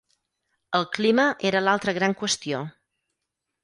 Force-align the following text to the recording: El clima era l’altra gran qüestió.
El 0.79 0.87
clima 0.95 1.27
era 1.51 1.63
l’altra 1.69 1.97
gran 2.01 2.19
qüestió. 2.25 2.67